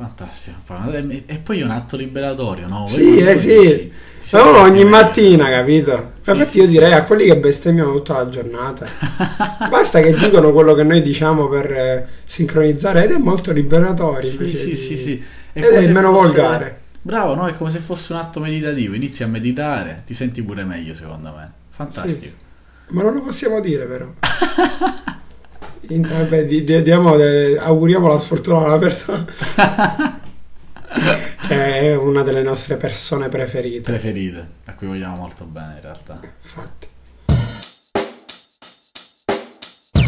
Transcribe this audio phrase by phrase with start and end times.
[0.00, 0.56] fantastico.
[1.26, 2.86] E poi è un atto liberatorio, no?
[2.86, 3.92] Sì, eh sì.
[4.22, 6.12] Solo ogni mattina, capito?
[6.20, 8.86] Sì, Infatti, sì, io direi a quelli che bestemmiano tutta la giornata,
[9.68, 14.30] basta che dicono quello che noi diciamo per eh, sincronizzare, ed è molto liberatorio.
[14.30, 15.24] Sì, sì, sì, sì.
[15.52, 16.26] È ed è meno fosse...
[16.26, 16.80] volgare.
[17.02, 17.46] Bravo, no?
[17.46, 18.94] È come se fosse un atto meditativo.
[18.94, 21.50] Inizi a meditare, ti senti pure meglio, secondo me.
[21.70, 22.34] Fantastico.
[22.88, 24.06] Ma non lo possiamo dire, però.
[25.90, 29.24] In, vabbè, di, di, diamo, eh, auguriamo la sfortuna a una persona.
[31.48, 33.80] che è una delle nostre persone preferite.
[33.80, 36.20] Preferite, a cui vogliamo molto bene in realtà.
[36.22, 36.86] Infatti.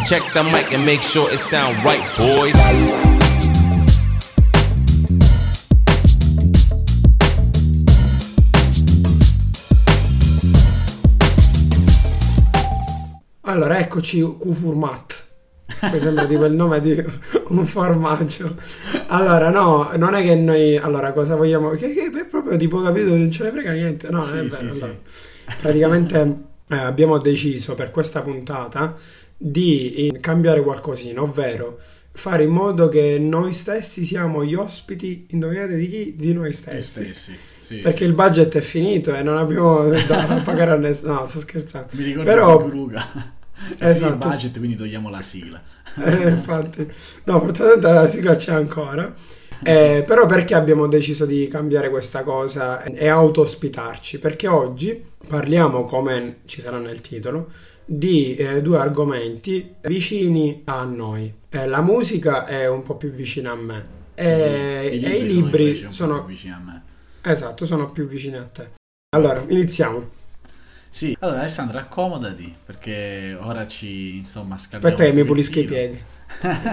[0.06, 2.54] Check the mic and make sure it sound right, boys.
[13.40, 15.11] Allora, eccoci Kufurmat.
[15.80, 17.02] Mi sembra tipo il nome di
[17.48, 18.56] un formaggio.
[19.08, 20.76] Allora, no, non è che noi.
[20.76, 21.70] Allora, cosa vogliamo.
[21.70, 24.08] Che, che è proprio tipo capito, non ce ne frega niente.
[24.10, 24.56] No, sì, non è vero.
[24.56, 24.86] Sì, allora.
[24.86, 25.54] sì.
[25.60, 26.36] Praticamente
[26.68, 28.96] eh, abbiamo deciso per questa puntata
[29.36, 31.78] di eh, cambiare qualcosina, ovvero
[32.14, 36.14] fare in modo che noi stessi siamo gli ospiti, indovinate di chi?
[36.16, 37.04] Di noi stessi.
[37.04, 41.14] Sì, sì, sì, Perché il budget è finito e non abbiamo da pagare a nessuno.
[41.14, 41.88] No, sto scherzando.
[41.92, 42.64] Mi ricordo Però...
[42.64, 43.40] Gruga.
[43.78, 44.12] Esatto.
[44.12, 45.62] il budget, quindi togliamo la sigla.
[45.94, 46.90] Eh, infatti,
[47.24, 49.12] no, fortunatamente la sigla c'è ancora.
[49.62, 54.18] Eh, però perché abbiamo deciso di cambiare questa cosa e auto-ospitarci?
[54.18, 57.50] Perché oggi parliamo, come ci sarà nel titolo,
[57.84, 61.32] di eh, due argomenti vicini a noi.
[61.50, 65.18] Eh, la musica è un po' più vicina a me sì, e, i libri, e
[65.18, 66.82] i libri sono, sono vicini a me.
[67.22, 68.70] Esatto, sono più vicini a te.
[69.14, 70.20] Allora, iniziamo.
[70.92, 74.94] Sì, allora Alessandro, accomodati perché ora ci insomma scaldiamo.
[74.94, 75.98] Aspetta che mi pulisco i piedi.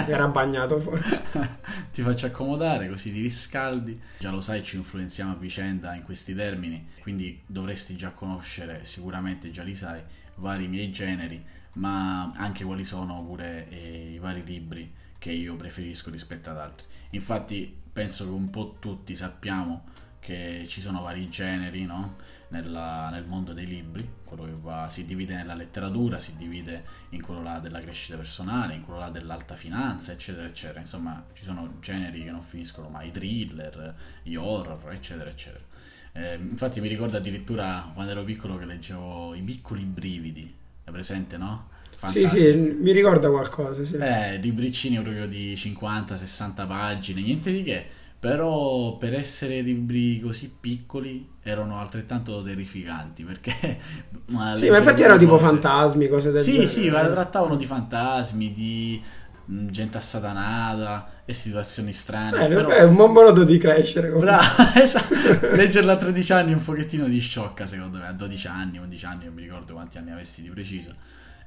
[0.07, 1.01] Era bagnato fuori.
[1.93, 3.97] ti faccio accomodare così ti riscaldi.
[4.17, 9.51] Già lo sai, ci influenziamo a vicenda in questi termini, quindi dovresti già conoscere, sicuramente
[9.51, 10.01] già li sai,
[10.35, 11.41] vari miei generi,
[11.75, 16.85] ma anche quali sono pure eh, i vari libri che io preferisco rispetto ad altri.
[17.11, 19.85] Infatti penso che un po' tutti sappiamo
[20.19, 22.17] che ci sono vari generi, no?
[22.49, 27.21] Nella, nel mondo dei libri, quello che va, si divide nella letteratura, si divide in
[27.21, 30.79] quello là della crescita personale, in quello là dell'alta finanza, eccetera, eccetera.
[30.79, 35.63] Insomma, ci sono generi che non finiscono mai, i thriller, gli horror, eccetera, eccetera.
[36.11, 41.37] Eh, infatti mi ricordo addirittura quando ero piccolo che leggevo i piccoli brividi, è presente,
[41.37, 41.69] no?
[41.95, 42.29] Fantastico.
[42.29, 43.83] Sì, sì, mi ricorda qualcosa.
[43.83, 43.95] Sì.
[43.95, 47.87] Eh, libricini proprio di 50-60 pagine, niente di che
[48.19, 53.79] però per essere libri così piccoli erano altrettanto terrificanti perché
[54.27, 56.67] ma sì ma infatti erano tipo fantasmi cose del sì genere.
[56.67, 59.01] sì ma trattavano di fantasmi di
[59.45, 62.67] mh, gente assatanata e situazioni strane eh, però...
[62.67, 64.43] è un buon modo di crescere bravo
[64.75, 65.15] esatto.
[65.55, 68.07] Leggerla a 13 anni un pochettino ti sciocca secondo me.
[68.07, 70.93] A 12 anni 11 anni non mi ricordo quanti anni avessi di preciso.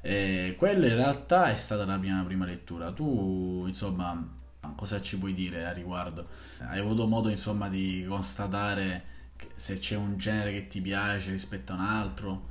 [0.01, 2.91] E quella in realtà è stata la mia prima lettura.
[2.93, 4.41] Tu insomma
[4.77, 6.27] Cosa ci puoi dire a riguardo?
[6.59, 9.11] Hai avuto modo insomma di constatare
[9.55, 12.51] se c'è un genere che ti piace rispetto a un altro?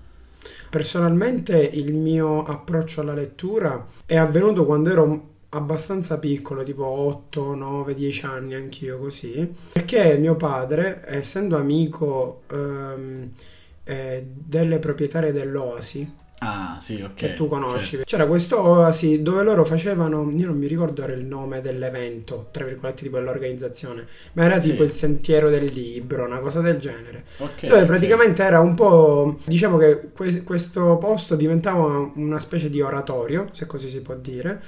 [0.69, 7.93] Personalmente il mio approccio alla lettura è avvenuto quando ero abbastanza piccolo, tipo 8, 9,
[7.93, 13.29] 10 anni anch'io così, perché mio padre, essendo amico ehm,
[13.83, 17.13] eh, delle proprietarie dell'Oasi, Ah, sì, ok.
[17.13, 17.97] Che tu conosci.
[17.97, 18.05] Certo.
[18.05, 23.03] C'era questo oasi dove loro facevano, io non mi ricordo il nome dell'evento, tra virgolette,
[23.03, 24.83] tipo dell'organizzazione, ma era tipo sì.
[24.85, 27.25] il sentiero del libro, una cosa del genere.
[27.37, 32.81] Okay, dove praticamente era un po', diciamo che que- questo posto diventava una specie di
[32.81, 34.59] oratorio, se così si può dire,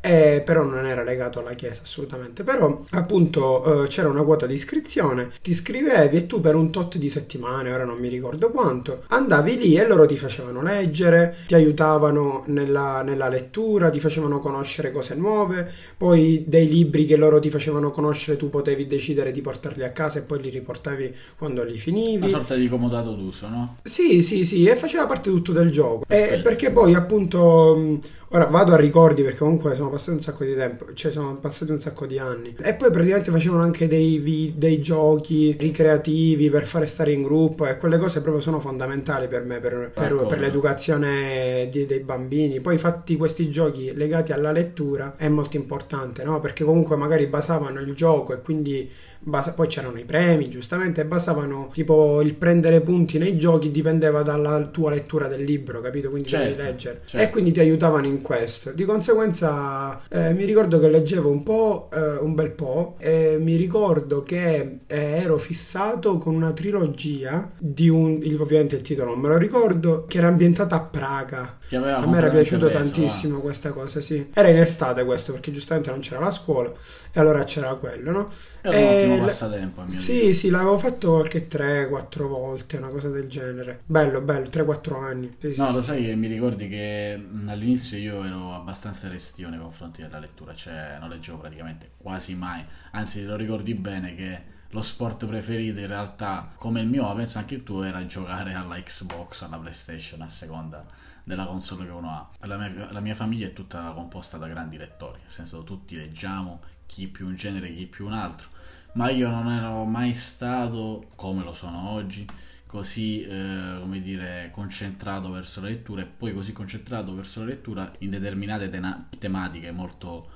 [0.00, 2.42] eh, però non era legato alla chiesa assolutamente.
[2.42, 5.30] Però appunto eh, c'era una quota di iscrizione.
[5.40, 9.58] Ti iscrivevi e tu per un tot di settimane ora non mi ricordo quanto andavi
[9.58, 15.14] lì e loro ti facevano leggere ti aiutavano nella, nella lettura ti facevano conoscere cose
[15.14, 19.90] nuove poi dei libri che loro ti facevano conoscere tu potevi decidere di portarli a
[19.90, 22.18] casa e poi li riportavi quando li finivi.
[22.18, 23.76] Una sorta di comodato d'uso no?
[23.82, 26.04] sì sì sì e faceva parte tutto del gioco.
[26.08, 27.98] E perché poi appunto
[28.32, 31.72] Ora vado a ricordi perché comunque sono passati un sacco di tempo, cioè sono passati
[31.72, 32.54] un sacco di anni.
[32.62, 37.76] E poi praticamente facevano anche dei, dei giochi ricreativi per fare stare in gruppo e
[37.76, 42.60] quelle cose proprio sono fondamentali per me, per, per, per l'educazione di, dei bambini.
[42.60, 46.38] Poi fatti questi giochi legati alla lettura è molto importante, no?
[46.38, 48.88] Perché comunque magari basavano il gioco e quindi
[49.18, 54.22] basa- poi c'erano i premi, giustamente, e basavano tipo il prendere punti nei giochi dipendeva
[54.22, 56.10] dalla tua lettura del libro, capito?
[56.10, 57.00] Quindi certo, devi leggere.
[57.04, 57.26] Certo.
[57.26, 58.70] E quindi ti aiutavano in in questo.
[58.72, 63.56] Di conseguenza eh, mi ricordo che leggevo un po', eh, un bel po', e mi
[63.56, 69.28] ricordo che eh, ero fissato con una trilogia di un, ovviamente il titolo non me
[69.28, 71.58] lo ricordo, che era ambientata a Praga.
[71.72, 73.42] a me era piaciuto preso, tantissimo va.
[73.42, 74.30] questa cosa, sì.
[74.32, 76.72] Era in estate questo, perché giustamente non c'era la scuola,
[77.12, 78.28] e allora c'era quello, no?
[78.62, 79.84] Era un ottimo passatempo.
[79.88, 80.32] Sì, dire.
[80.34, 83.80] sì, l'avevo fatto qualche 3-4 volte, una cosa del genere.
[83.86, 85.36] Bello, bello, 3-4 anni.
[85.40, 89.58] Sì, no, sì, lo sai che mi ricordi che all'inizio io ero abbastanza restio nei
[89.58, 92.64] confronti della lettura, cioè non leggevo praticamente quasi mai.
[92.92, 97.56] Anzi, lo ricordi bene che lo sport preferito in realtà, come il mio, penso anche
[97.56, 100.84] il tuo, era giocare alla Xbox, alla PlayStation, a seconda
[101.24, 102.30] della console che uno ha.
[102.46, 106.60] La mia, la mia famiglia è tutta composta da grandi lettori, nel senso tutti leggiamo,
[106.86, 108.48] chi più un genere, chi più un altro,
[108.92, 112.26] ma io non ero mai stato, come lo sono oggi,
[112.70, 117.92] così eh, come dire concentrato verso la lettura e poi così concentrato verso la lettura
[117.98, 120.28] in determinate tena- tematiche molto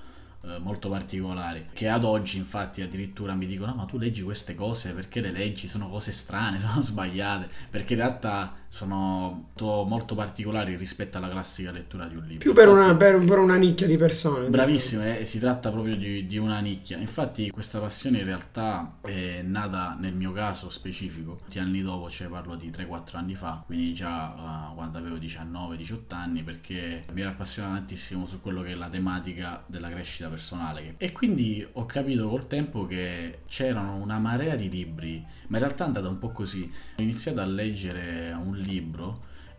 [0.42, 4.56] eh, molto particolari che ad oggi infatti addirittura mi dicono no, ma tu leggi queste
[4.56, 5.68] cose perché le leggi?
[5.68, 7.48] Sono cose strane sono sbagliate.
[7.70, 9.50] Perché in realtà sono
[9.86, 13.38] molto particolari rispetto alla classica lettura di un libro più per, infatti, una, per, per
[13.38, 15.20] una, nicchia di persone bravissimo diciamo.
[15.20, 19.96] eh, si tratta proprio di, di, una nicchia infatti questa passione in realtà è nata
[19.96, 24.70] nel mio caso specifico molti anni dopo cioè parlo di 3-4 anni fa quindi già
[24.72, 28.88] uh, quando avevo 19-18 anni perché mi ero appassionato tantissimo su quello che è la
[28.88, 30.94] tematica della crescita personale.
[30.98, 35.84] E quindi ho capito col tempo che c'erano una marea di libri, ma in realtà
[35.84, 36.70] è andata un po' così.
[36.98, 38.63] Ho iniziato a leggere un libro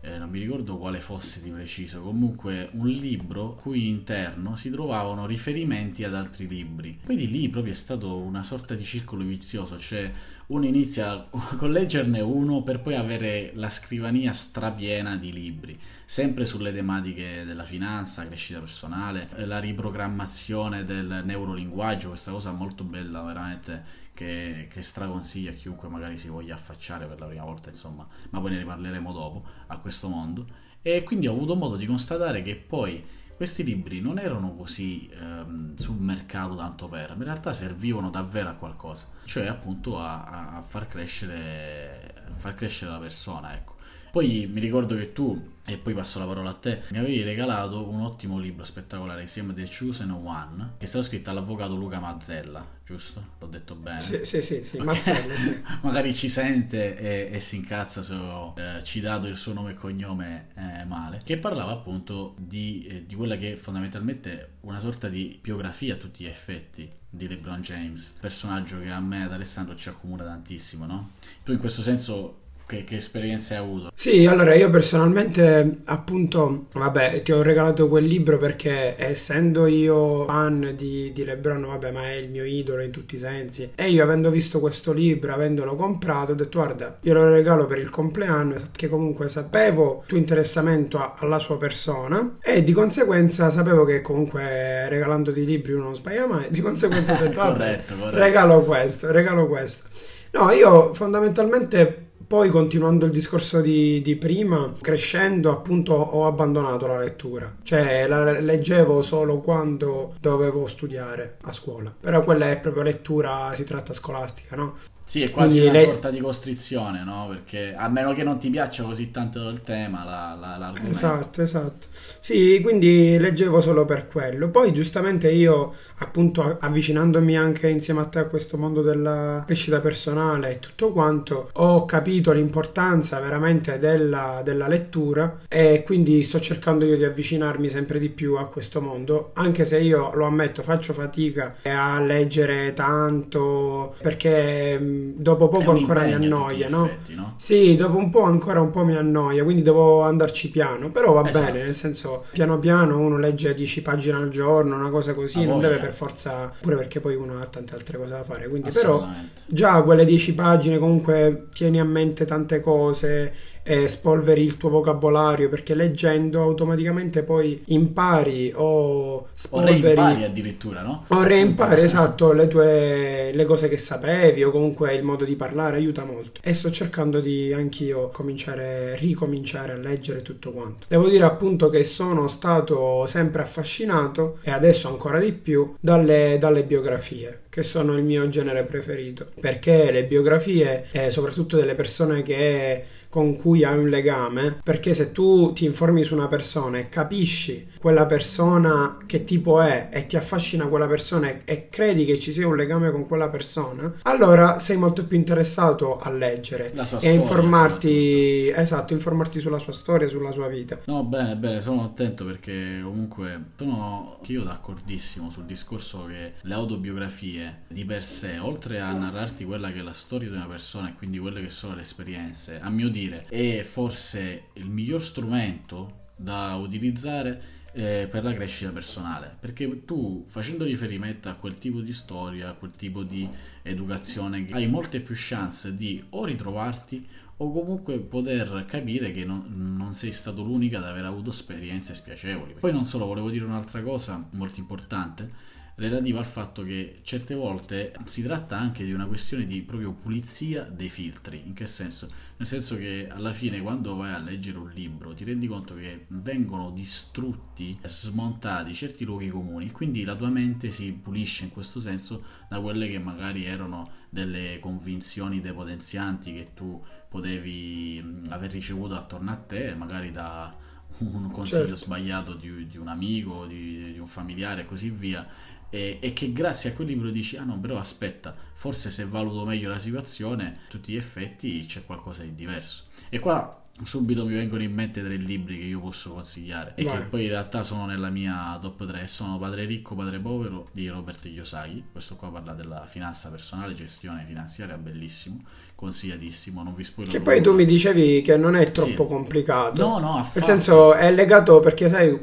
[0.06, 5.26] eh, non mi ricordo quale fosse di preciso, comunque un libro cui interno si trovavano
[5.26, 7.00] riferimenti ad altri libri.
[7.04, 10.12] Quindi lì proprio è stato una sorta di circolo vizioso, cioè
[10.48, 11.28] uno inizia
[11.58, 17.64] con leggerne uno per poi avere la scrivania strapiena di libri, sempre sulle tematiche della
[17.64, 25.50] finanza, crescita personale, la riprogrammazione del neurolinguaggio, questa cosa molto bella veramente che, che straconsiglio
[25.50, 29.12] a chiunque magari si voglia affacciare per la prima volta, insomma, ma poi ne riparleremo
[29.12, 30.64] dopo, a questo mondo.
[30.80, 33.04] E quindi ho avuto modo di constatare che poi
[33.36, 38.48] questi libri non erano così ehm, sul mercato tanto per, ma in realtà servivano davvero
[38.48, 43.75] a qualcosa, cioè appunto a, a far, crescere, far crescere la persona, ecco.
[44.10, 47.88] Poi mi ricordo che tu, e poi passo la parola a te, mi avevi regalato
[47.88, 51.74] un ottimo libro spettacolare che si chiama The Chosen One, che è stato scritto dall'avvocato
[51.74, 53.34] Luca Mazzella, giusto?
[53.38, 54.00] L'ho detto bene?
[54.00, 54.76] Sì, sì, sì, sì.
[54.76, 54.86] Okay.
[54.86, 55.60] Mazzella, sì.
[55.82, 59.74] Magari ci sente e, e si incazza se ho eh, citato il suo nome e
[59.74, 65.08] cognome eh, male, che parlava appunto di, eh, di quella che è fondamentalmente una sorta
[65.08, 69.74] di biografia a tutti gli effetti di LeBron James, personaggio che a me ad Alessandro
[69.74, 71.10] ci accomuna tantissimo, no?
[71.42, 73.90] Tu in questo senso che, che, esperienze hai avuto?
[73.94, 80.74] Sì, allora io personalmente appunto, vabbè, ti ho regalato quel libro perché essendo io fan
[80.76, 84.02] di, di Lebron, vabbè, ma è il mio idolo in tutti i sensi, e io
[84.02, 88.54] avendo visto questo libro, avendolo comprato, ho detto guarda, io lo regalo per il compleanno,
[88.72, 94.00] che comunque sapevo il tuo interessamento a, alla sua persona e di conseguenza sapevo che
[94.00, 98.18] comunque regalandoti libri uno non sbaglia mai, di conseguenza ho detto vabbè, corretto, corretto.
[98.18, 99.84] regalo questo, regalo questo.
[100.32, 106.98] No, io fondamentalmente poi continuando il discorso di, di, prima, crescendo appunto ho abbandonato la
[106.98, 113.52] lettura, cioè la leggevo solo quando dovevo studiare a scuola, però quella è proprio lettura,
[113.54, 114.74] si tratta scolastica, no?
[115.08, 115.92] Sì, è quasi Quindi una le...
[115.92, 117.28] sorta di costrizione, no?
[117.28, 120.90] Perché a meno che non ti piaccia così tanto il tema, la, la, l'argomento.
[120.90, 121.86] Esatto, esatto.
[122.18, 124.48] Sì, quindi leggevo solo per quello.
[124.48, 130.50] Poi giustamente io, appunto, avvicinandomi anche insieme a te a questo mondo della crescita personale
[130.50, 136.96] e tutto quanto, ho capito l'importanza veramente della, della lettura e quindi sto cercando io
[136.96, 141.58] di avvicinarmi sempre di più a questo mondo, anche se io lo ammetto, faccio fatica
[141.62, 146.86] a leggere tanto perché dopo poco ancora mi annoia, no?
[146.86, 147.34] Effetti, no?
[147.36, 151.28] Sì, dopo un po' ancora un po' mi annoia, quindi devo andarci piano, però va
[151.28, 151.52] esatto.
[151.52, 155.60] bene, nel senso piano piano uno legge 10 pagine al giorno, una cosa così, non
[155.60, 159.06] deve per forza, pure perché poi uno ha tante altre cose da fare, quindi però
[159.46, 163.32] già quelle 10 pagine comunque tieni a mente tante cose
[163.66, 170.82] e spolveri il tuo vocabolario perché leggendo automaticamente poi impari o spolveri o reimpari addirittura
[170.82, 171.04] no?
[171.08, 175.76] o reimpari esatto le tue le cose che sapevi o comunque il modo di parlare
[175.76, 176.40] aiuta molto.
[176.42, 180.86] E sto cercando di anch'io cominciare ricominciare a leggere tutto quanto.
[180.88, 186.62] Devo dire appunto che sono stato sempre affascinato e adesso ancora di più dalle, dalle
[186.62, 192.84] biografie che sono il mio genere preferito, perché le biografie, eh, soprattutto delle persone che
[193.08, 197.66] con cui hai un legame, perché se tu ti informi su una persona e capisci
[197.78, 202.32] quella persona che tipo è e ti affascina quella persona e, e credi che ci
[202.32, 207.10] sia un legame con quella persona, allora sei molto più interessato a leggere e storia,
[207.10, 210.80] informarti, esatto, informarti sulla sua storia, sulla sua vita.
[210.86, 217.62] No, bene, bene, sono attento perché comunque sono io d'accordissimo sul discorso che le autobiografie
[217.68, 220.94] di per sé, oltre a narrarti quella che è la storia di una persona e
[220.94, 226.54] quindi quelle che sono le esperienze, a mio dire, è forse il miglior strumento da
[226.54, 229.36] utilizzare eh, per la crescita personale.
[229.38, 233.28] Perché tu facendo riferimento a quel tipo di storia a quel tipo di
[233.62, 237.06] educazione hai molte più chance di o ritrovarti
[237.38, 239.44] o comunque poter capire che non,
[239.76, 242.54] non, sei stato l'unica ad aver avuto esperienze spiacevoli.
[242.58, 245.30] Poi non solo volevo dire un'altra cosa molto importante
[245.76, 250.62] relativa al fatto che certe volte si tratta anche di una questione di proprio pulizia
[250.62, 251.42] dei filtri.
[251.46, 252.10] In che senso?
[252.38, 256.06] Nel senso che alla fine quando vai a leggere un libro ti rendi conto che
[256.08, 262.24] vengono distrutti, smontati certi luoghi comuni, quindi la tua mente si pulisce in questo senso
[262.48, 269.36] da quelle che magari erano delle convinzioni depotenzianti che tu potevi aver ricevuto attorno a
[269.36, 270.64] te, magari da
[270.98, 271.76] un consiglio certo.
[271.76, 275.26] sbagliato di, di, un amico, di, di un familiare e così via
[275.68, 279.44] e, e, che grazie a quel libro dici ah no però aspetta forse se valuto
[279.44, 284.34] meglio la situazione a tutti gli effetti c'è qualcosa di diverso e qua subito mi
[284.34, 286.96] vengono in mente tre libri che io posso consigliare e Vai.
[286.96, 290.88] che poi in realtà sono nella mia top 3 sono Padre ricco, Padre povero di
[290.88, 295.42] Robert Kiyosaki questo qua parla della finanza personale, gestione finanziaria bellissimo,
[295.74, 299.08] consigliatissimo non vi spoiler che poi tu mi dicevi che non è troppo sì.
[299.08, 300.38] complicato no no affatto.
[300.38, 302.18] nel senso è legato perché sai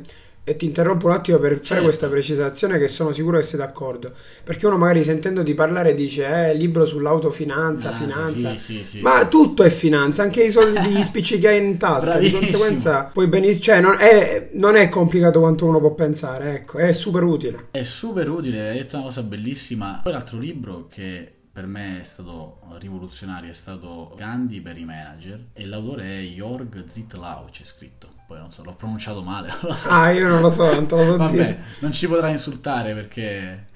[0.46, 1.68] e ti interrompo un attimo per certo.
[1.68, 4.12] fare questa precisazione che sono sicuro che sei d'accordo.
[4.44, 8.56] Perché uno magari sentendoti parlare dice eh, libro sull'autofinanza, ah, finanza.
[8.56, 11.78] Sì, sì, sì, ma tutto è finanza, anche i soldi gli spicci che hai in
[11.78, 12.18] tasca.
[12.18, 13.64] Di conseguenza puoi benissimo...
[13.64, 17.68] Cioè non è, non è, complicato quanto uno può pensare, ecco, è super utile.
[17.72, 20.02] È super utile, hai detto una cosa bellissima.
[20.04, 25.46] Poi l'altro libro che per me è stato rivoluzionario, è stato Gandhi per i manager
[25.54, 29.54] e l'autore è Jorg Zitlau, c'è scritto poi non so, l'ho pronunciato male.
[29.62, 29.90] Lo so.
[29.90, 31.64] Ah, io non lo so, non te lo so Vabbè, dire.
[31.80, 33.68] non ci potrà insultare perché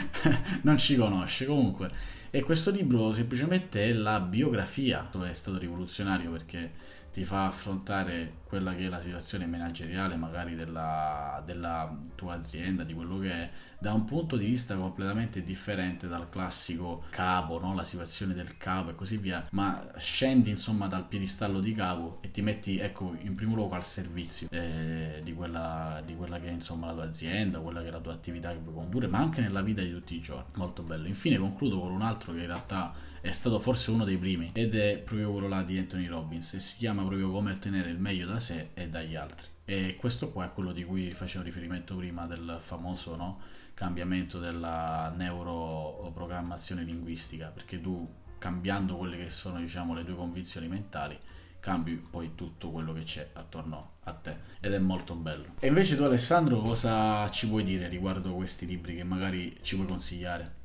[0.62, 1.44] non ci conosce.
[1.44, 1.90] Comunque,
[2.30, 6.72] e questo libro semplicemente è la biografia, è stato rivoluzionario perché
[7.12, 12.94] ti fa affrontare quella che è la situazione manageriale magari della, della, tua azienda, di
[12.94, 17.74] quello che è, da un punto di vista completamente differente dal classico capo, no?
[17.74, 22.30] la situazione del capo e così via, ma scendi insomma dal piedistallo di capo e
[22.30, 26.52] ti metti ecco in primo luogo al servizio eh, di, quella, di, quella, che è
[26.52, 29.40] insomma la tua azienda, quella che è la tua attività che puoi condurre, ma anche
[29.40, 30.52] nella vita di tutti i giorni.
[30.54, 31.08] Molto bello.
[31.08, 34.76] Infine concludo con un altro che in realtà è stato forse uno dei primi ed
[34.76, 38.26] è proprio quello là di Anthony Robbins e si chiama proprio come ottenere il meglio
[38.26, 38.38] da
[38.74, 39.46] e dagli altri.
[39.64, 43.40] E questo qua è quello di cui facevo riferimento prima del famoso no,
[43.74, 51.18] cambiamento della neuroprogrammazione linguistica, perché tu cambiando quelle che sono diciamo, le tue convinzioni mentali
[51.66, 55.54] cambi poi tutto quello che c'è attorno a te ed è molto bello.
[55.58, 59.88] E invece tu Alessandro cosa ci puoi dire riguardo questi libri che magari ci puoi
[59.88, 60.55] consigliare?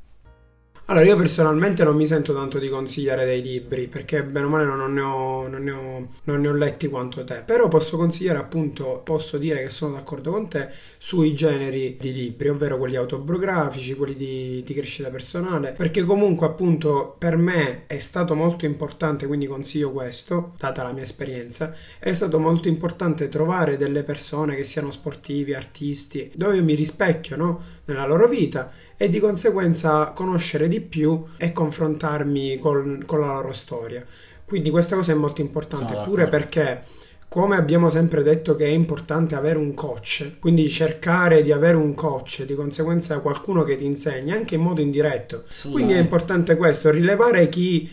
[0.86, 4.66] Allora, io personalmente non mi sento tanto di consigliare dei libri perché bene o male
[4.66, 8.40] non ne, ho, non, ne ho, non ne ho, letti quanto te, però posso consigliare
[8.40, 13.94] appunto, posso dire che sono d'accordo con te sui generi di libri, ovvero quelli autobiografici,
[13.94, 19.46] quelli di, di crescita personale, perché comunque appunto per me è stato molto importante, quindi
[19.46, 24.92] consiglio questo, data la mia esperienza, è stato molto importante trovare delle persone che siano
[24.92, 27.62] sportivi, artisti, dove io mi rispecchio no?
[27.86, 33.51] nella loro vita e di conseguenza conoscere di più e confrontarmi con, con la loro
[33.51, 34.05] storia.
[34.46, 36.84] Quindi questa cosa è molto importante, Sono pure perché
[37.27, 41.96] come abbiamo sempre detto che è importante avere un coach, quindi cercare di avere un
[41.96, 45.46] coach, di conseguenza qualcuno che ti insegni anche in modo indiretto.
[45.72, 47.89] Quindi è importante questo, rilevare chi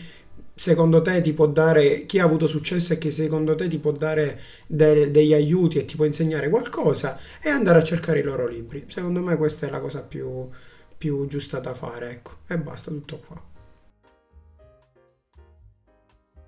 [0.53, 3.93] secondo te ti può dare, chi ha avuto successo e che secondo te ti può
[3.93, 8.45] dare de- degli aiuti e ti può insegnare qualcosa e andare a cercare i loro
[8.45, 8.85] libri.
[8.89, 10.47] Secondo me questa è la cosa più,
[10.99, 12.31] più giusta da fare, ecco.
[12.47, 13.41] E basta, tutto qua.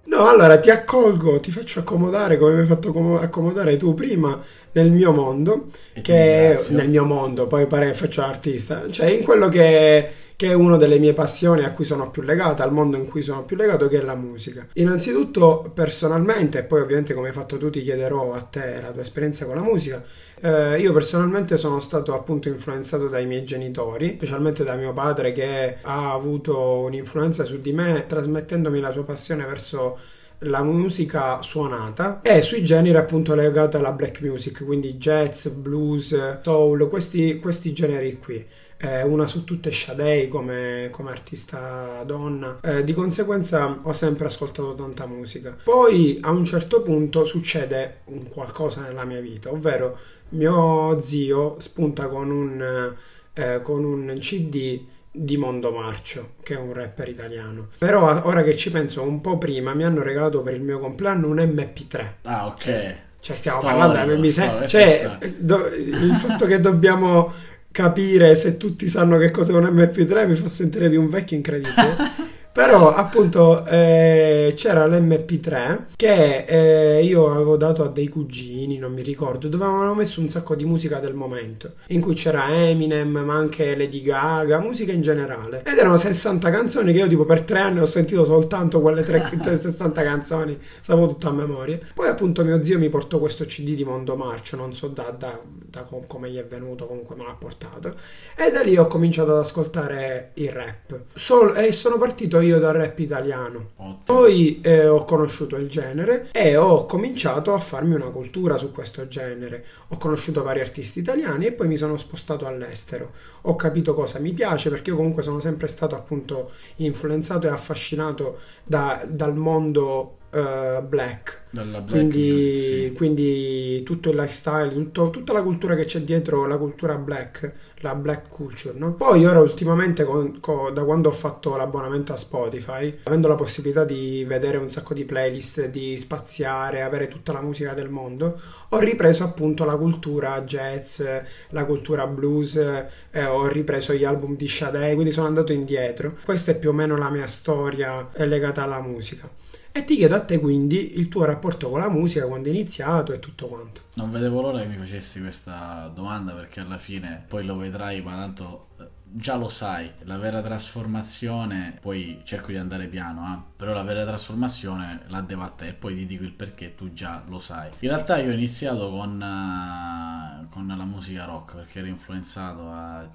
[0.04, 4.44] No, allora ti accolgo, ti faccio accomodare come mi hai fatto accomodare tu prima
[4.74, 9.24] nel mio mondo, e che è nel mio mondo, poi pare faccio artista, cioè in
[9.24, 12.98] quello che, che è una delle mie passioni a cui sono più legato, al mondo
[12.98, 14.68] in cui sono più legato, che è la musica.
[14.74, 19.02] Innanzitutto, personalmente, e poi ovviamente come hai fatto tu ti chiederò a te la tua
[19.02, 20.04] esperienza con la musica,
[20.42, 25.78] eh, io personalmente sono stato appunto influenzato dai miei genitori, specialmente da mio padre che
[25.82, 30.00] ha avuto un'influenza su di me trasmettendomi la sua passione verso
[30.46, 36.90] la musica suonata e sui generi appunto legati alla black music, quindi jazz, blues, soul,
[36.90, 38.46] questi, questi generi qui.
[38.84, 44.74] Eh, una su tutte Shadei come, come artista donna, eh, di conseguenza ho sempre ascoltato
[44.74, 45.56] tanta musica.
[45.64, 52.08] Poi a un certo punto succede un qualcosa nella mia vita, ovvero mio zio spunta
[52.08, 52.96] con un,
[53.34, 57.68] eh, con un CD di Mondo Marcio, che è un rapper italiano.
[57.78, 61.28] Però ora che ci penso un po' prima, mi hanno regalato per il mio compleanno
[61.28, 62.06] un MP3.
[62.24, 62.94] Ah, ok.
[63.20, 67.32] Cioè, stiamo Storico, parlando mi se- cioè, do- il fatto che dobbiamo
[67.72, 72.30] capire se tutti sanno che cos'è un MP3 mi fa sentire di un vecchio incredibile.
[72.54, 79.04] Però appunto eh, c'era l'MP3 che eh, io avevo dato a dei cugini, non mi
[79.04, 83.36] ricordo, dove avevano messo un sacco di musica del momento, in cui c'era Eminem, ma
[83.36, 85.64] anche Lady Gaga, musica in generale.
[85.66, 89.24] Ed erano 60 canzoni che io tipo per tre anni ho sentito soltanto quelle tre,
[89.42, 91.80] 60 canzoni, sapevo tutta a memoria.
[91.94, 95.40] Poi appunto mio zio mi portò questo CD di Mondo Marcio, non so da, da,
[95.46, 97.96] da come gli è venuto, comunque me l'ha portato.
[98.36, 101.04] E da lì ho cominciato ad ascoltare il rap.
[101.14, 103.72] Sol- e sono partito io dal rap italiano.
[103.76, 104.02] Ottimo.
[104.04, 109.08] Poi eh, ho conosciuto il genere e ho cominciato a farmi una cultura su questo
[109.08, 109.66] genere.
[109.90, 113.12] Ho conosciuto vari artisti italiani e poi mi sono spostato all'estero.
[113.44, 118.40] Ho capito cosa mi piace perché io comunque sono sempre stato appunto influenzato e affascinato
[118.64, 121.42] da, dal mondo uh, black.
[121.52, 122.94] black quindi, music, sì.
[122.96, 127.96] quindi, tutto il lifestyle, tutto, tutta la cultura che c'è dietro la cultura black, la
[127.96, 128.78] black culture.
[128.78, 128.94] No?
[128.94, 133.84] Poi ora ultimamente, con, con, da quando ho fatto l'abbonamento a Spotify, avendo la possibilità
[133.84, 138.80] di vedere un sacco di playlist, di spaziare, avere tutta la musica del mondo, ho
[138.80, 141.02] ripreso appunto la cultura jazz,
[141.50, 146.16] la cultura blues, eh, ho ripreso gli album di Sade, quindi sono andato indietro.
[146.24, 149.30] Questa è più o meno la mia storia legata alla musica.
[149.74, 153.14] E ti chiedo a te quindi il tuo rapporto con la musica, quando è iniziato
[153.14, 153.84] e tutto quanto.
[153.96, 158.16] Non vedevo l'ora che mi facessi questa domanda perché alla fine poi lo vedrai, ma
[158.16, 163.72] tanto eh, già lo sai, la vera trasformazione, poi cerco di andare piano, eh, però
[163.72, 167.24] la vera trasformazione la devo a te e poi ti dico il perché tu già
[167.30, 167.70] lo sai.
[167.80, 173.10] In realtà io ho iniziato con, uh, con la musica rock perché ero influenzato a,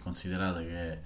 [0.00, 0.98] considerate che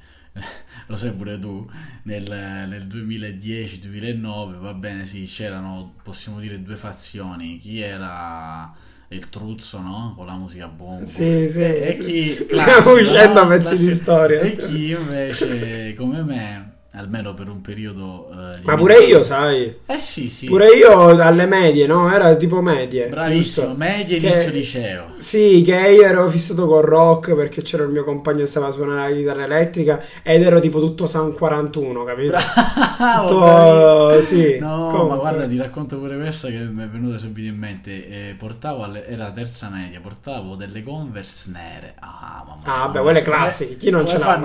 [0.86, 1.68] lo sai pure tu,
[2.04, 2.24] nel,
[2.68, 7.58] nel 2010-2009, va bene, sì, c'erano, possiamo dire, due fazioni.
[7.58, 8.74] Chi era
[9.08, 10.14] il truzzo, no?
[10.16, 11.04] Con la musica bomba.
[11.04, 11.60] Sì, sì.
[11.60, 12.32] E chi...
[12.34, 13.48] Stiamo uscendo no?
[13.48, 14.40] pezzi di storia.
[14.40, 16.67] E chi invece, come me
[16.98, 18.28] almeno per un periodo.
[18.30, 19.78] Eh, Ma pure io, sai.
[19.86, 20.46] Eh sì, sì.
[20.46, 22.12] Pure io alle medie, no?
[22.12, 23.06] Era tipo medie.
[23.08, 23.78] Bravissimo, giusto?
[23.78, 25.04] medie inizio liceo.
[25.18, 28.70] Sì, che io ero fissato con rock perché c'era il mio compagno che stava a
[28.70, 32.36] suonare la chitarra elettrica ed ero tipo tutto San 41, capito?
[32.36, 33.26] Bravo,
[34.10, 34.58] tutto, sì.
[34.58, 35.08] No, Comunque.
[35.08, 38.08] ma guarda, ti racconto pure questa che mi è venuta subito in mente.
[38.08, 41.94] Eh, portavo, alle, era terza media, portavo delle Converse nere.
[42.00, 43.76] Ah, mamma Ah, vabbè, quelle classiche.
[43.76, 44.36] Chi non ce l'ha?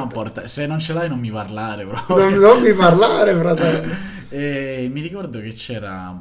[0.46, 2.18] Se non ce l'hai non mi parlare proprio.
[2.18, 3.92] Non, non mi parlare, fratello.
[4.30, 6.14] e mi ricordo che c'era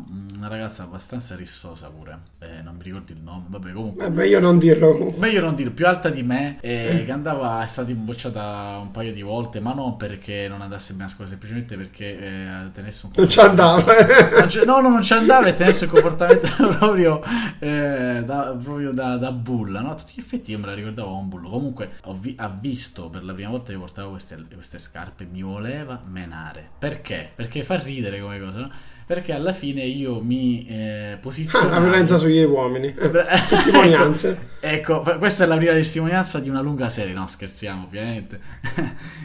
[0.43, 2.19] una ragazza abbastanza rissosa pure.
[2.41, 3.45] Eh, non mi ricordo il nome.
[3.47, 4.03] Vabbè, comunque.
[4.09, 5.15] Vabbè, io non dirlo.
[5.17, 6.59] Meglio non dirlo, più alta di me.
[6.61, 9.61] Eh, che andava, è stata bocciata un paio di volte.
[9.61, 13.39] Ma non perché non andasse bene a scuola, semplicemente perché eh, tenesse un Non ci
[13.39, 13.85] andava.
[14.67, 17.23] no, no, non ci andava e tenesse un comportamento proprio,
[17.61, 19.81] eh, da, proprio da, da, bulla.
[19.81, 19.93] No?
[19.93, 21.51] A tutti gli effetti io me la ricordavo un bullo.
[21.51, 25.25] Comunque, ho vi- ha visto per la prima volta che portavo queste, queste scarpe.
[25.25, 26.69] Mi voleva menare.
[26.81, 27.31] Perché?
[27.33, 28.71] Perché fa ridere come cosa, no?
[29.13, 30.32] Perché alla fine io mi
[30.69, 31.69] eh, posiziono.
[31.71, 32.95] La violenza sugli uomini.
[33.49, 34.49] testimonianze.
[34.61, 38.41] ecco, ecco, questa è la prima testimonianza di una lunga serie, no scherziamo ovviamente.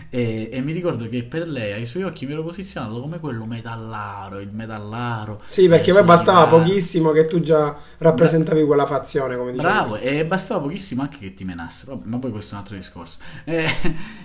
[0.09, 3.45] e, e, mi ricordo che per lei, ai suoi occhi, mi ero posizionato come quello
[3.45, 5.41] metallaro, il metallaro.
[5.47, 6.63] Sì, perché poi bastava chitarra.
[6.63, 9.51] pochissimo che tu già rappresentavi quella fazione, come.
[9.51, 13.19] Bravo, e bastava pochissimo anche che ti menassero, ma poi questo è un altro discorso.
[13.43, 13.65] E,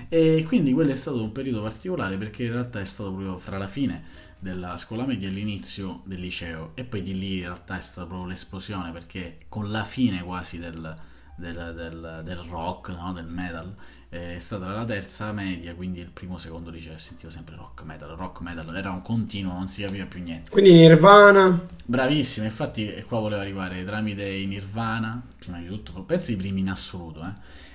[0.08, 3.58] e quindi quello è stato un periodo particolare perché in realtà è stato proprio fra
[3.58, 7.76] la fine della scuola media e l'inizio del liceo e poi di lì in realtà
[7.76, 10.96] è stata proprio l'esplosione perché con la fine quasi del,
[11.36, 13.12] del, del, del rock, no?
[13.12, 13.72] del metal
[14.12, 18.40] è stata la terza media quindi il primo secondo liceo sentivo sempre rock metal rock
[18.40, 23.40] metal era un continuo non si capiva più niente quindi Nirvana bravissimo infatti qua voleva
[23.40, 27.22] arrivare tramite i Nirvana prima di tutto penso i primi in assoluto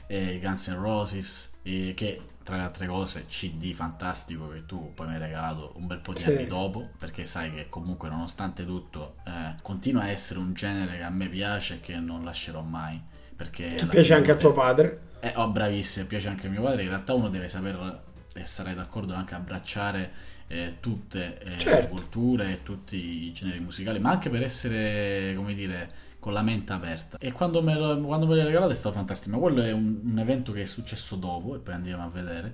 [0.08, 0.38] eh?
[0.40, 5.14] Guns N' Roses eh, che tra le altre cose CD fantastico che tu poi mi
[5.16, 6.28] hai regalato un bel po' di Sì.
[6.30, 11.04] anni dopo, perché sai che comunque nonostante tutto eh, continua a essere un genere che
[11.04, 13.02] a me piace e che non lascerò mai.
[13.36, 15.07] Perché Ti piace anche a tuo padre?
[15.20, 16.84] Eh, oh, bravissimo, piace anche a mio padre.
[16.84, 18.02] In realtà uno deve saper,
[18.34, 20.12] e sarei d'accordo anche abbracciare
[20.48, 21.88] eh, tutte eh, le Certo.
[21.90, 26.74] culture e tutti i generi musicali, ma anche per essere, come dire, con la mente
[26.74, 27.18] aperta.
[27.20, 30.00] E quando me, lo, quando me l'hai regalato è stato fantastico, ma quello è un,
[30.04, 32.54] un evento che è successo dopo e poi andiamo a vedere.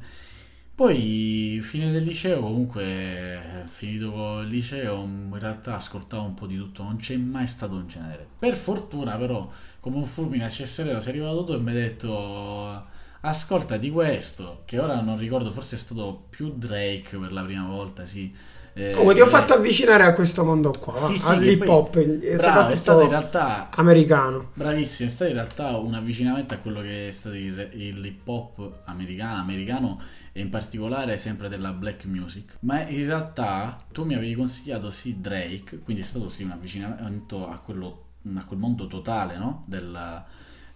[0.76, 6.82] Poi, fine del liceo, comunque, finito il liceo, in realtà ascoltavo un po' di tutto,
[6.82, 8.28] non c'è mai stato un genere.
[8.40, 9.48] Per fortuna, però,
[9.80, 12.86] come un fulmine a ciel sereno, sei arrivato tu e mi hai detto:
[13.22, 17.68] Ascolta di questo, che ora non ricordo, forse è stato più Drake per la prima
[17.68, 18.34] volta, sì.
[18.76, 22.04] Eh, Comunque ti ho eh, fatto avvicinare a questo mondo qua, Sì, sì, all'hip hop,
[22.04, 24.50] Bravo, è stato in realtà americano.
[24.56, 28.28] Bravissimo, è stato in realtà un avvicinamento a quello che è stato il, il hip
[28.28, 32.58] hop americano, americano e in particolare sempre della black music.
[32.62, 37.48] Ma in realtà tu mi avevi consigliato sì Drake, quindi è stato sì un avvicinamento
[37.48, 38.06] a, quello,
[38.36, 39.66] a quel mondo totale no?
[39.68, 40.26] della,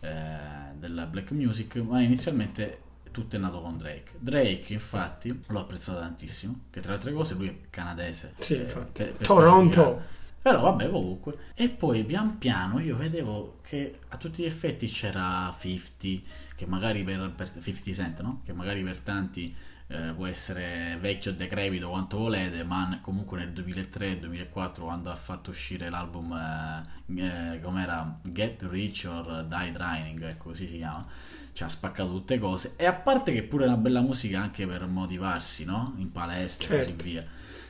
[0.01, 2.81] eh, della black music, ma inizialmente
[3.17, 4.11] tutto è nato con Drake.
[4.19, 8.35] Drake infatti l'ho apprezzato tantissimo, che tra le altre cose lui è canadese.
[8.37, 9.03] Sì, eh, infatti.
[9.03, 10.01] per- per Toronto.
[10.39, 11.35] Però vabbè, comunque.
[11.55, 17.03] E poi pian piano io vedevo che a tutti gli effetti c'era 50, che magari
[17.03, 18.41] per, per 50 Cent, no?
[18.45, 19.53] Che magari per tanti
[19.89, 25.49] eh, può essere vecchio o decrepito quanto volete, ma comunque nel 2003-2004 quando ha fatto
[25.51, 31.05] uscire l'album eh, eh, com'era Get Rich or Die Trying, ecco così si chiama,
[31.53, 32.73] ci ha spaccato tutte cose.
[32.75, 35.93] E a parte che pure è una bella musica anche per motivarsi, no?
[35.97, 36.93] In palestra e Certo.
[36.93, 37.25] così via.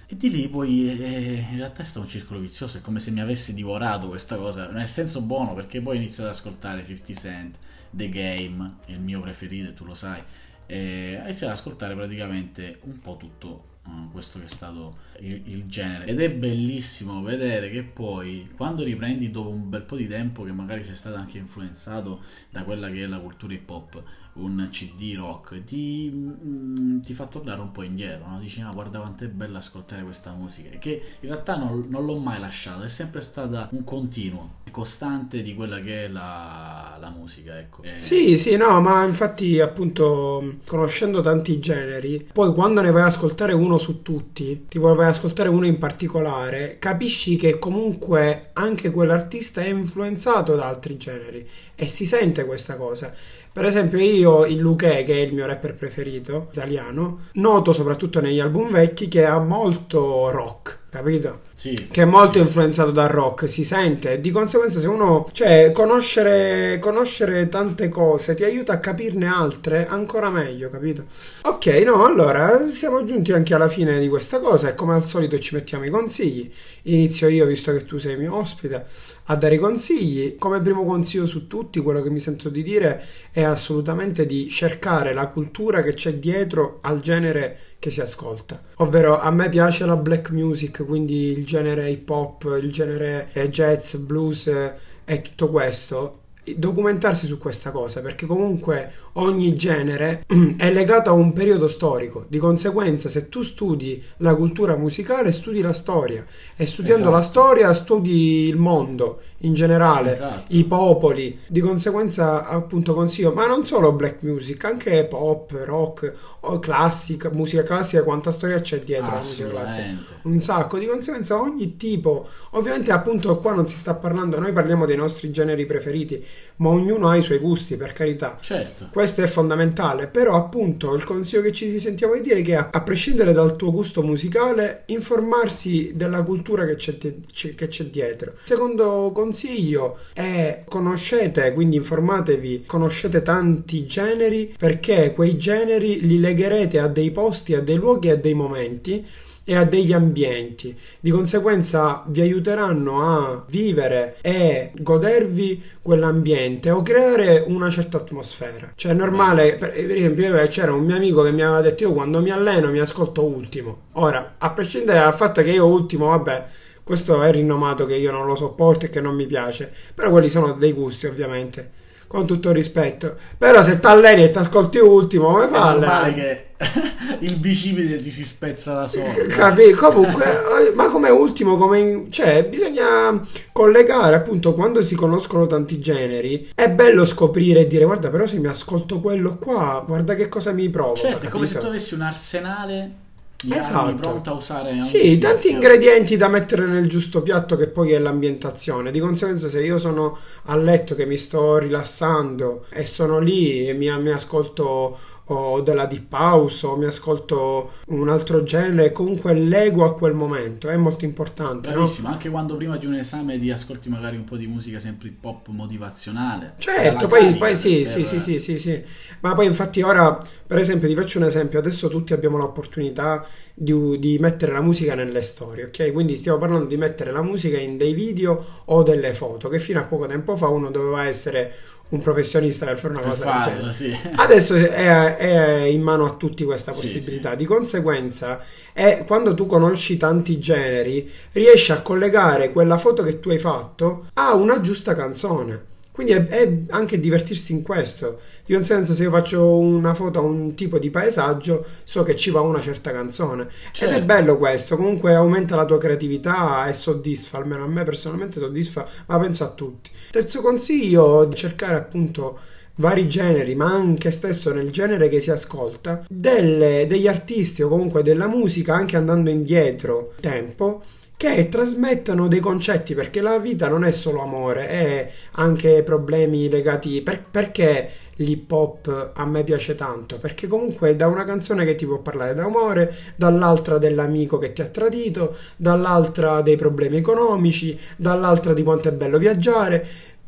[0.09, 3.11] E di lì poi eh, in realtà è stato un circolo vizioso, è come se
[3.11, 7.13] mi avesse divorato questa cosa, nel senso buono, perché poi ho iniziato ad ascoltare 50
[7.13, 10.21] Cent, The Game, il mio preferito, e tu lo sai,
[10.67, 15.41] e ho iniziato ad ascoltare praticamente un po' tutto eh, questo che è stato il,
[15.45, 16.05] il genere.
[16.05, 20.51] Ed è bellissimo vedere che poi, quando riprendi dopo un bel po' di tempo, che
[20.51, 24.03] magari sei stato anche influenzato da quella che è la cultura hip hop,
[24.39, 28.39] un CD rock, ti, mm, ti fa tornare un po' indietro, no?
[28.39, 32.17] dici ah guarda quanto è bello ascoltare questa musica, che in realtà non, non l'ho
[32.17, 37.57] mai lasciato, è sempre stata un continuo, costante di quella che è la, la musica,
[37.57, 37.83] ecco.
[37.83, 43.07] E- Sì, sì, no, ma infatti appunto conoscendo tanti generi, poi quando ne vai ad
[43.07, 48.91] ascoltare uno su tutti, tipo vai ad ascoltare uno in particolare, capisci che comunque anche
[48.91, 51.47] quell'artista è influenzato da altri generi
[51.79, 53.13] e si sente questa cosa.
[53.53, 58.39] Per esempio io il Luque, che è il mio rapper preferito italiano, noto soprattutto negli
[58.39, 61.41] album vecchi che ha molto rock, capito?
[61.53, 62.39] Sì, che è molto sì.
[62.39, 64.19] influenzato dal rock, si sente.
[64.19, 70.29] Di conseguenza, se uno, cioè, conoscere, conoscere tante cose ti aiuta a capirne altre ancora
[70.29, 71.05] meglio, capito?
[71.43, 75.37] Ok, no, allora siamo giunti anche alla fine di questa cosa e come al solito
[75.39, 76.51] ci mettiamo i consigli.
[76.83, 78.85] Inizio io, visto che tu sei mio ospite,
[79.25, 80.35] a dare i consigli.
[80.37, 85.13] Come primo consiglio su tutti, quello che mi sento di dire è assolutamente di cercare
[85.13, 88.61] la cultura che c'è dietro al genere che si ascolta.
[88.77, 93.49] Ovvero a me piace la black music, quindi il genere hip hop, il genere eh,
[93.49, 96.19] jazz, blues eh, e tutto questo.
[96.55, 100.23] Documentarsi su questa cosa perché comunque ogni genere
[100.57, 102.25] è legato a un periodo storico.
[102.27, 107.31] Di conseguenza, se tu studi la cultura musicale, studi la storia e studiando la Esatto.
[107.39, 110.45] storia studi il mondo in generale Esatto.
[110.55, 111.39] i popoli.
[111.47, 117.63] Di conseguenza, appunto, consiglio, ma non solo black music, anche pop, rock o classica, musica
[117.63, 119.95] classica, quanta storia c'è dietro la musica classica.
[120.23, 124.85] Un sacco, di conseguenza ogni tipo, ovviamente appunto qua non si sta parlando, noi parliamo
[124.85, 126.23] dei nostri generi preferiti,
[126.57, 128.37] ma ognuno ha i suoi gusti, per carità.
[128.41, 128.89] Certo.
[128.91, 132.81] Questo è fondamentale, però appunto il consiglio che ci sentiamo di dire è che a,
[132.81, 138.33] prescindere dal tuo gusto musicale, informarsi della cultura che c'è, che c'è dietro.
[138.43, 146.87] Secondo consiglio è conoscete, quindi informatevi, conoscete tanti generi perché quei generi li legherete a
[146.87, 149.05] dei posti, a dei luoghi, a dei momenti
[149.49, 150.77] e a degli ambienti.
[150.99, 158.73] Di conseguenza vi aiuteranno a vivere e godervi quell'ambiente o creare una certa atmosfera.
[158.75, 161.83] Cioè è normale, per, per esempio io- c'era un mio amico che mi aveva detto
[161.83, 163.83] io quando mi alleno mi ascolto ultimo.
[163.93, 166.45] Ora, a prescindere dal fatto che io ultimo, vabbè,
[166.83, 170.27] questo è rinomato che io non lo sopporto e che non mi piace, però quelli
[170.27, 171.71] sono dei gusti ovviamente.
[172.07, 173.15] Con tutto rispetto.
[173.37, 175.75] Però se t'alleni e t'ascolti ultimo, come fa?
[175.75, 176.45] È normale che
[177.19, 179.05] il bicipite ti si spezza da solo.
[179.29, 179.71] Capì?
[179.71, 186.49] Comunque, eh, ma come ultimo, come cioè, bisogna collegare appunto quando si conoscono tanti generi.
[186.55, 190.51] È bello scoprire e dire, guarda, però se mi ascolto quello qua, guarda che cosa
[190.51, 190.99] mi provoca.
[190.99, 193.05] Certo, è come se tu avessi un arsenale
[193.49, 193.95] esatto.
[193.95, 198.91] pronta a usare sì, tanti ingredienti da mettere nel giusto piatto che poi è l'ambientazione
[198.91, 203.73] di conseguenza se io sono a letto che mi sto rilassando e sono lì e
[203.73, 209.83] mi, mi ascolto o della deep house o mi ascolto un altro genere comunque leggo
[209.83, 212.13] a quel momento è molto importante bravissimo no?
[212.13, 215.23] anche quando prima di un esame ti ascolti magari un po' di musica sempre hip
[215.23, 217.87] hop motivazionale certo poi, poi sì, per...
[217.87, 218.83] sì, sì sì sì sì
[219.19, 223.25] ma poi infatti ora per esempio ti faccio un esempio adesso tutti abbiamo l'opportunità
[223.59, 225.91] di, di, mettere la musica nelle storie, ok?
[225.91, 229.79] Quindi stiamo parlando di mettere la musica in dei video o delle foto, che fino
[229.79, 231.55] a poco tempo fa uno doveva essere
[231.89, 233.73] un professionista per fare una per cosa farlo, del genere.
[233.73, 234.09] Sì.
[234.15, 237.29] Adesso è, è, in mano a tutti questa possibilità.
[237.29, 237.37] Sì, sì.
[237.37, 238.41] Di conseguenza,
[238.73, 244.07] è, quando tu conosci tanti generi, riesci a collegare quella foto che tu hai fatto
[244.13, 245.75] a una giusta canzone.
[245.91, 248.19] Quindi è, è anche divertirsi in questo.
[248.47, 252.31] Di conseguenza, se io faccio una foto a un tipo di paesaggio, so che ci
[252.31, 253.49] va una certa canzone.
[253.73, 253.83] Certo.
[253.83, 254.05] Ed è certo.
[254.05, 254.77] bello questo.
[254.77, 257.39] Comunque aumenta la tua creatività e soddisfa.
[257.39, 259.91] Almeno a me personalmente soddisfa, ma penso a tutti.
[260.11, 262.39] Terzo consiglio, cercare appunto
[262.75, 268.01] vari generi, ma anche stesso nel genere che si ascolta, delle, degli artisti o comunque
[268.01, 270.83] della musica, anche andando indietro tempo,
[271.17, 277.01] che trasmettano dei concetti perché la vita non è solo amore, è anche problemi legati
[277.01, 280.19] per, perché l'hip hop a me piace tanto?
[280.19, 284.67] Perché comunque da una canzone che ti può parlare d'amore, dall'altra dell'amico che ti ha
[284.67, 289.87] tradito, dall'altra dei problemi economici, dall'altra di quanto è bello viaggiare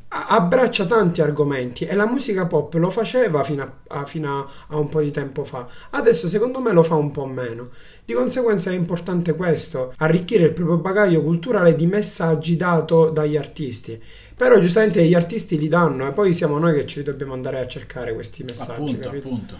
[0.09, 4.89] abbraccia tanti argomenti e la musica pop lo faceva fino, a, a, fino a, un
[4.89, 5.67] po' di tempo fa.
[5.91, 7.69] Adesso secondo me lo fa un po' meno.
[8.03, 14.01] Di conseguenza è importante questo, arricchire il proprio bagaglio culturale di messaggi dato dagli artisti.
[14.35, 17.67] Però giustamente gli artisti li danno e poi siamo noi che ci dobbiamo andare a
[17.67, 18.95] cercare questi messaggi.
[18.95, 19.55] Appunto, appunto.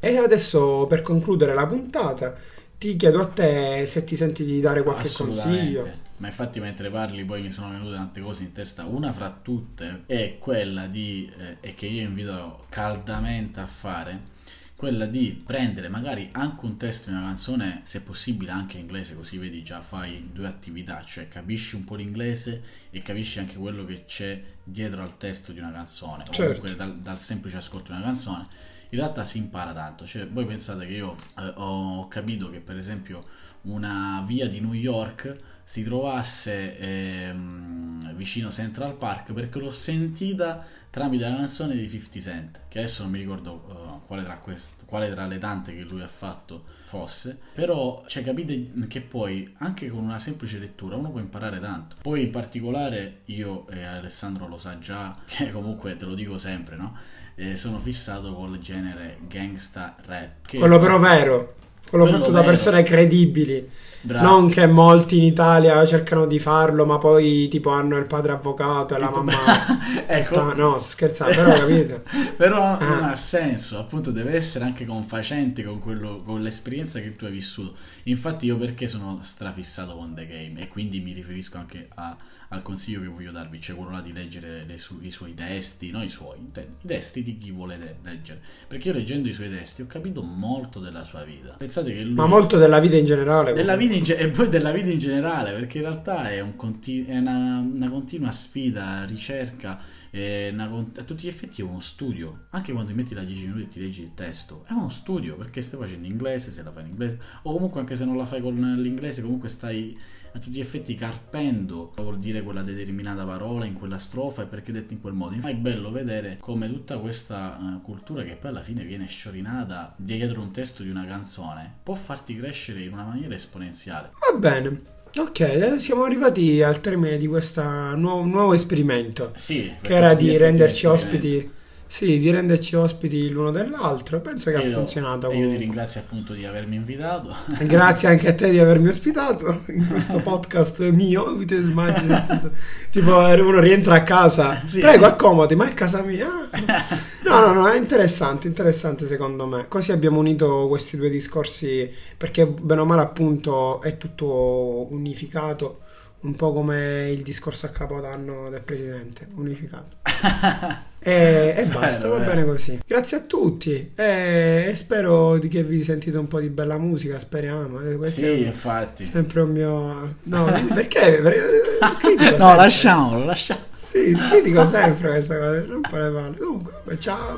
[0.00, 2.34] E adesso per concludere la puntata
[2.78, 6.04] ti chiedo a te se ti senti di dare qualche consiglio.
[6.18, 8.84] Ma infatti mentre parli poi mi sono venute tante cose in testa.
[8.84, 14.34] Una fra tutte è quella di, eh, e che io invito caldamente a fare,
[14.76, 19.16] quella di prendere magari anche un testo di una canzone, se possibile anche in inglese,
[19.16, 23.86] così vedi già fai due attività, cioè capisci un po' l'inglese e capisci anche quello
[23.86, 26.42] che c'è dietro al testo di una canzone, certo.
[26.42, 28.46] o comunque dal, dal semplice ascolto di una canzone.
[28.90, 32.76] In realtà si impara tanto, cioè voi pensate che io eh, ho capito che per
[32.76, 33.24] esempio
[33.62, 35.36] una via di New York
[35.68, 42.60] si trovasse ehm, vicino Central Park perché l'ho sentita tramite la canzone di 50 Cent
[42.68, 46.02] che adesso non mi ricordo uh, quale, tra quest- quale tra le tante che lui
[46.02, 47.36] ha fatto fosse.
[47.52, 51.96] Però cioè, capite che poi anche con una semplice lettura uno può imparare tanto.
[52.00, 56.76] Poi in particolare io e Alessandro lo sa già che comunque te lo dico sempre
[56.76, 56.96] no?
[57.34, 61.56] Eh, sono fissato col genere gangsta rap quello però vero
[61.88, 62.42] quello, quello fatto vero.
[62.42, 63.68] da persone credibili
[64.06, 64.24] Bravo.
[64.24, 68.94] Non che molti in Italia cercano di farlo, ma poi tipo hanno il padre avvocato
[68.94, 69.32] e la mamma.
[70.06, 70.54] ecco.
[70.54, 72.02] No, scherzate, però capito.
[72.38, 72.84] però ah.
[72.84, 77.32] non ha senso, appunto, deve essere anche confacente con, quello, con l'esperienza che tu hai
[77.32, 77.74] vissuto.
[78.04, 82.16] Infatti, io perché sono strafissato con The Game e quindi mi riferisco anche a
[82.48, 86.02] al consiglio che voglio darvi, cioè quello là di leggere su- i suoi testi, non
[86.02, 88.40] i suoi, i testi di chi vuole leggere.
[88.68, 91.54] Perché io leggendo i suoi testi ho capito molto della sua vita.
[91.58, 92.14] Pensate che lui...
[92.14, 93.52] Ma molto della vita in generale.
[93.52, 96.56] Della vita in ge- e poi della vita in generale, perché in realtà è, un
[96.56, 99.78] continu- è una, una, continua sfida, ricerca,
[100.12, 102.46] una, a tutti gli effetti è uno studio.
[102.50, 105.36] Anche quando ti metti da 10 minuti e ti leggi il testo, è uno studio,
[105.36, 108.24] perché stai facendo inglese, se la fai in inglese, o comunque anche se non la
[108.24, 109.96] fai con l'inglese, comunque stai
[110.36, 114.70] a tutti gli effetti carpendo vuol dire quella determinata parola in quella strofa e perché
[114.70, 115.34] detta in quel modo.
[115.34, 119.94] Infatti è bello vedere come tutta questa uh, cultura che poi alla fine viene sciorinata
[119.96, 124.10] dietro un testo di una canzone può farti crescere in una maniera esponenziale.
[124.30, 124.94] Va bene.
[125.16, 127.62] Ok, siamo arrivati al termine di questo
[127.96, 129.32] nuovo, nuovo esperimento.
[129.34, 131.50] Sì, che era di renderci ospiti
[131.86, 134.20] sì, di renderci ospiti l'uno dell'altro.
[134.20, 135.30] Penso che io, ha funzionato.
[135.30, 137.34] E io ti ringrazio appunto di avermi invitato.
[137.60, 141.30] Grazie anche a te di avermi ospitato in questo podcast mio.
[141.48, 142.50] Immagini, senso,
[142.90, 144.80] tipo uno rientra a casa, sì.
[144.80, 146.28] prego accomodi, ma è casa mia.
[147.26, 149.66] No, no, no, è interessante, interessante secondo me.
[149.66, 155.80] Così abbiamo unito questi due discorsi perché bene o male appunto è tutto unificato
[156.20, 159.96] un po' come il discorso a capodanno del presidente, unificato.
[161.06, 162.80] E, e basta, va bene così.
[162.84, 167.78] Grazie a tutti e, e spero che vi sentite un po' di bella musica, speriamo.
[167.96, 169.04] Questo sì, infatti.
[169.04, 170.16] Sempre un mio...
[170.24, 171.20] No, perché?
[171.22, 173.66] perché no, lasciamolo, lasciamolo.
[173.74, 176.36] Sì, critico sempre questa cosa, non le palle.
[176.38, 177.36] Comunque, ciao.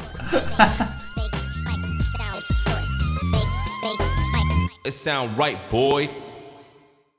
[4.83, 6.28] It sound right, boy.